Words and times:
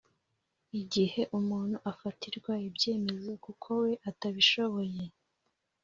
igihe 0.81 1.21
umuntu 1.39 1.77
afatirwa 1.91 2.53
ibyemezo 2.67 3.31
kuko 3.45 3.67
we 3.81 3.91
atabishoboye, 4.09 5.03